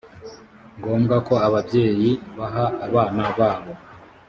ngombwa 0.77 1.15
ko 1.27 1.33
ababyeyi 1.47 2.11
baha 2.37 2.65
abana 2.87 3.23
babo 3.39 3.73